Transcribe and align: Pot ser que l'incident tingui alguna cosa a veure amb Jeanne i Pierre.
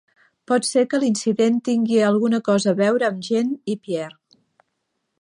Pot 0.51 0.63
ser 0.69 0.83
que 0.93 0.99
l'incident 1.03 1.59
tingui 1.69 2.01
alguna 2.07 2.41
cosa 2.49 2.75
a 2.75 2.79
veure 2.83 3.09
amb 3.11 3.25
Jeanne 3.31 3.75
i 3.75 3.81
Pierre. 3.85 4.39